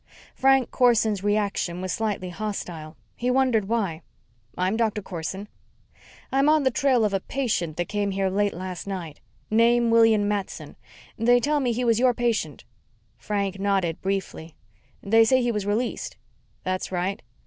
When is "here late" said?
8.09-8.55